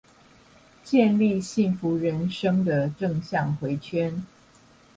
[0.83, 4.25] 建立幸福人生的正向迴圈